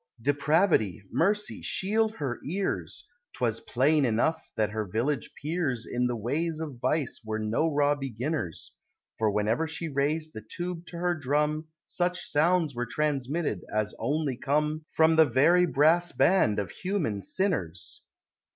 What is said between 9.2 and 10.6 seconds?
whenever she raised the